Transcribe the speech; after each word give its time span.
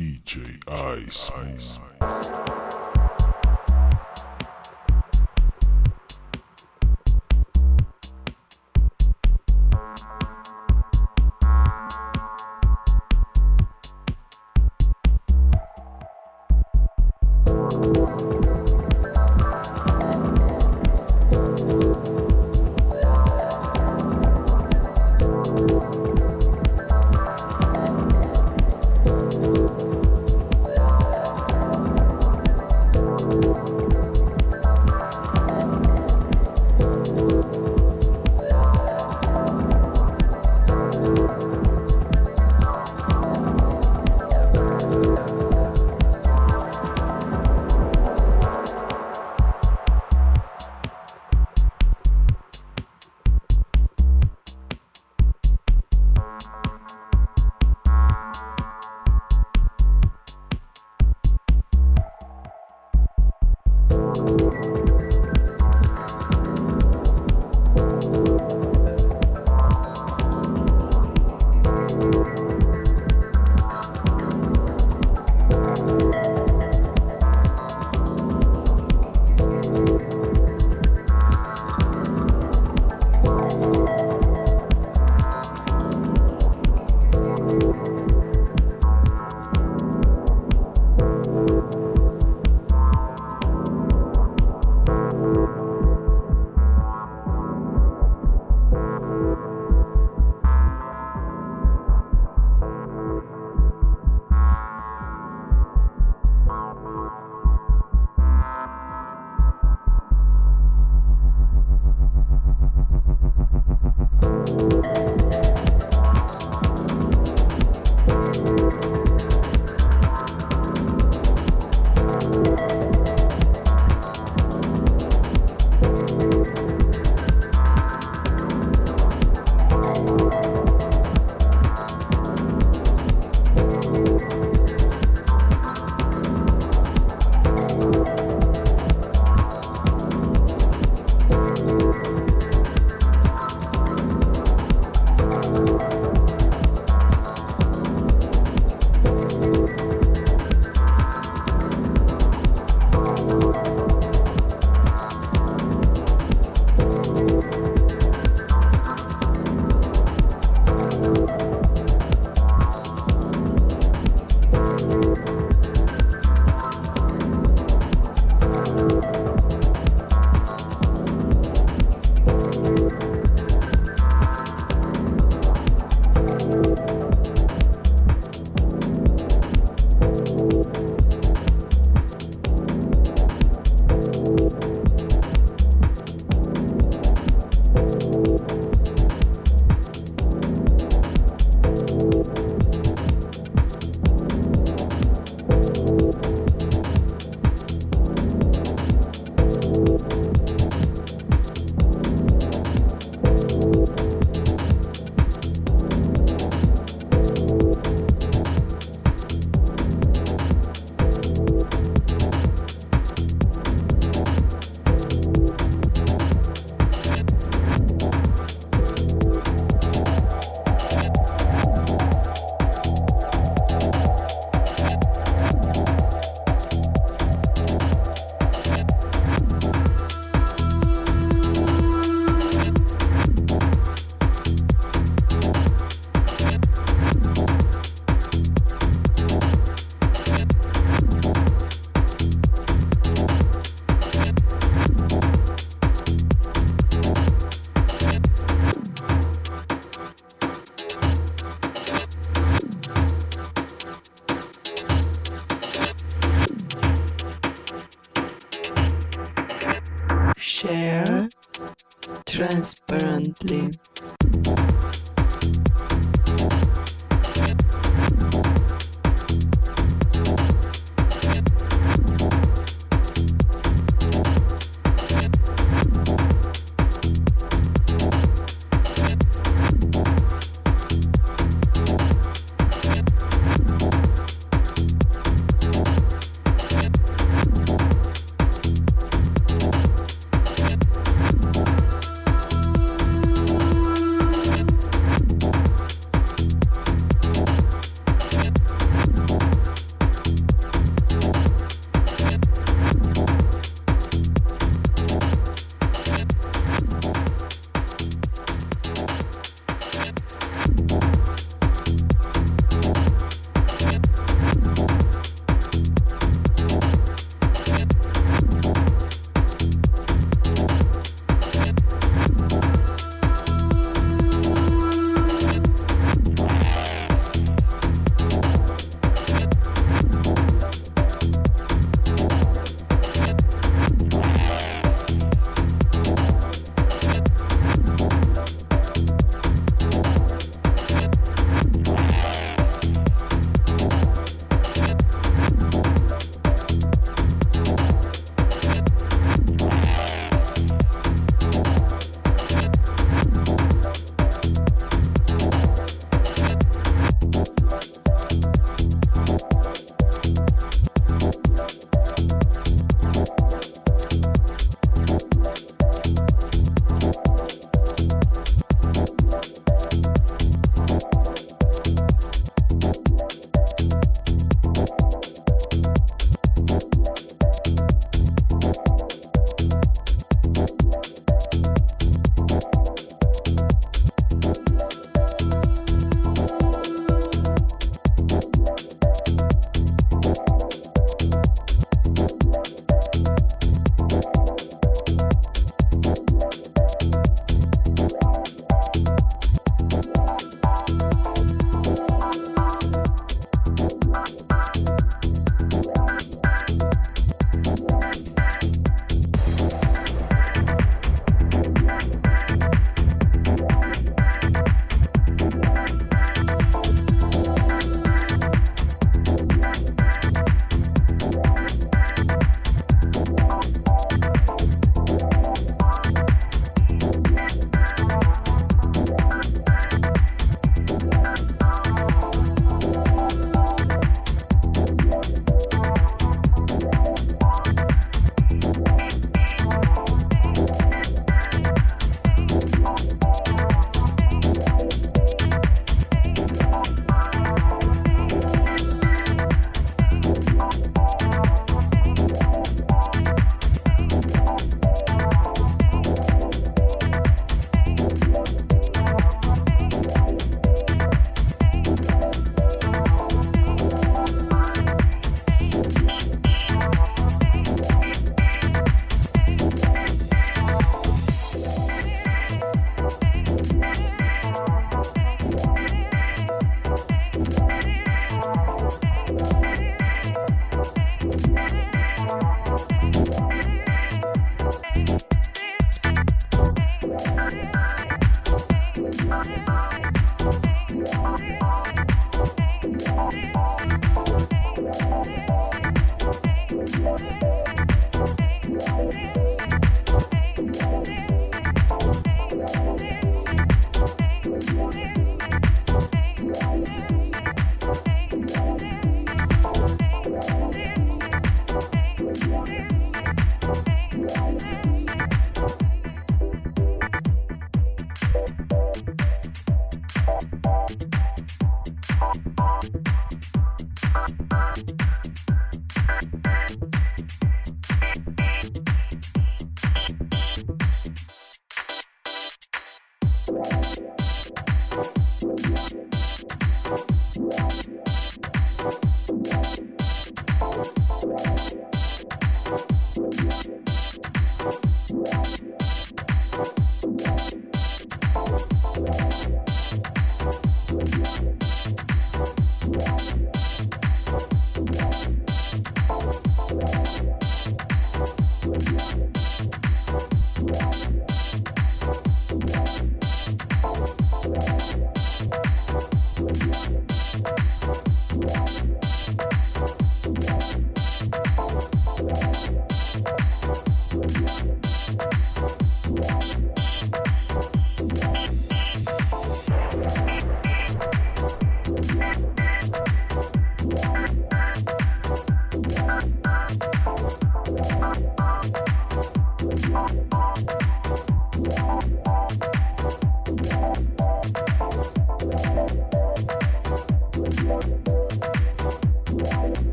DJ 0.00 0.56
Ice 0.66 1.30
Moon. 1.36 2.59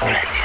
Preciosa. 0.00 0.40